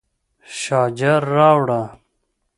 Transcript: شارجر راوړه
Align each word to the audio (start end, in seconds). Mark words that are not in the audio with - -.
شارجر 0.61 1.21
راوړه 1.35 1.81